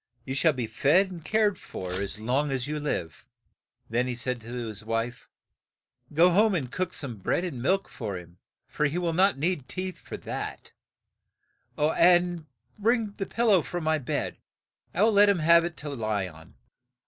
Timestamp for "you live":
2.65-3.27